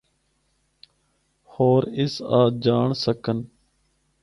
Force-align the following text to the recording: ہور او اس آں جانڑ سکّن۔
ہور 1.51 1.83
او 1.87 1.93
اس 2.01 2.13
آں 2.37 2.47
جانڑ 2.63 2.87
سکّن۔ 3.03 3.39